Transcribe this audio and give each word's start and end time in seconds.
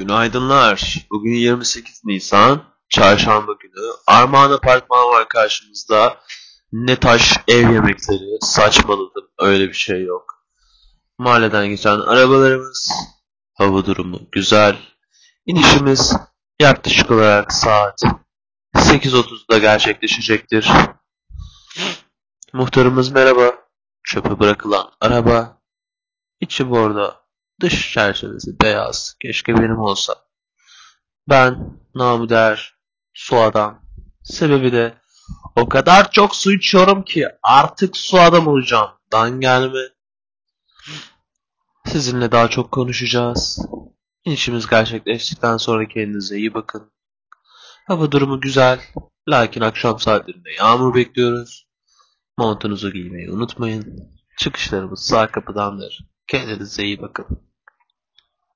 Günaydınlar. 0.00 1.06
Bugün 1.10 1.34
28 1.34 2.04
Nisan, 2.04 2.62
Çarşamba 2.88 3.52
günü. 3.52 3.92
Armağan 4.06 4.50
Apartman 4.50 5.08
var 5.08 5.28
karşımızda. 5.28 6.16
Ne 6.72 6.96
taş 6.96 7.36
ev 7.48 7.72
yemekleri. 7.72 8.38
Saçmaladım. 8.40 9.28
Öyle 9.38 9.68
bir 9.68 9.74
şey 9.74 10.04
yok. 10.04 10.44
Mahalleden 11.18 11.66
geçen 11.68 11.98
arabalarımız. 12.00 12.92
Hava 13.54 13.86
durumu 13.86 14.20
güzel. 14.32 14.76
İnişimiz 15.46 16.16
yaklaşık 16.60 17.10
olarak 17.10 17.52
saat 17.52 18.02
8.30'da 18.74 19.58
gerçekleşecektir. 19.58 20.70
Muhtarımız 22.52 23.10
merhaba. 23.10 23.52
Çöpe 24.04 24.38
bırakılan 24.38 24.90
araba. 25.00 25.58
İçi 26.40 26.70
bordo. 26.70 27.19
Dış 27.60 27.92
çerçevesi 27.92 28.60
beyaz. 28.60 29.16
Keşke 29.22 29.54
benim 29.54 29.78
olsa. 29.78 30.14
Ben 31.28 31.78
namı 31.94 32.28
der 32.28 32.74
su 33.14 33.36
adam. 33.36 33.82
Sebebi 34.22 34.72
de 34.72 34.94
o 35.56 35.68
kadar 35.68 36.10
çok 36.10 36.36
su 36.36 36.52
içiyorum 36.52 37.04
ki 37.04 37.28
artık 37.42 37.96
su 37.96 38.20
adam 38.20 38.46
olacağım. 38.46 38.90
Dan 39.12 39.40
gelme. 39.40 39.80
Sizinle 41.86 42.32
daha 42.32 42.48
çok 42.48 42.72
konuşacağız. 42.72 43.66
İşimiz 44.24 44.66
gerçekleştikten 44.66 45.56
sonra 45.56 45.88
kendinize 45.88 46.36
iyi 46.36 46.54
bakın. 46.54 46.92
Hava 47.86 48.12
durumu 48.12 48.40
güzel. 48.40 48.80
Lakin 49.28 49.60
akşam 49.60 49.98
saatlerinde 49.98 50.50
yağmur 50.58 50.94
bekliyoruz. 50.94 51.66
Montunuzu 52.38 52.92
giymeyi 52.92 53.30
unutmayın. 53.30 54.10
Çıkışlarımız 54.38 55.02
sağ 55.02 55.30
kapıdandır. 55.30 55.98
Kendinize 56.26 56.84
iyi 56.84 57.02
bakın. 57.02 57.49